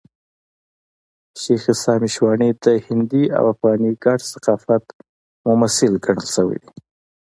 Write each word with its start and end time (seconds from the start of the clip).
شېخ 1.41 1.63
عیسي 1.71 1.95
مشواڼي 2.03 2.49
د 2.63 2.65
هندي 2.85 3.23
او 3.37 3.43
افغاني 3.53 3.91
ګډ 4.03 4.19
ثقافت 4.31 4.83
ممثل 5.47 5.93
ګڼل 6.05 6.27
سوى 6.35 6.57
دئ. 6.61 6.69